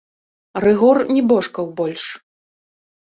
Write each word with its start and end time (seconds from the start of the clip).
Рыгор 0.63 0.97
не 1.17 1.21
божкаў 1.33 1.65
больш. 1.81 2.03